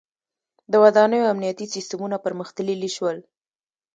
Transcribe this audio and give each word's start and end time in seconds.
•د 0.71 0.73
ودانیو 0.83 1.29
امنیتي 1.33 1.65
سیستمونه 1.75 2.17
پرمختللي 2.25 2.89
شول. 2.95 3.17